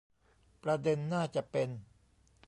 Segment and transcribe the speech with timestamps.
[0.63, 1.69] ประเด็นน่าจะเป็น